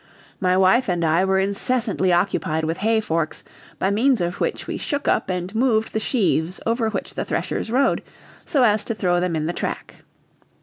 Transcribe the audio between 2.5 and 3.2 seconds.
with hay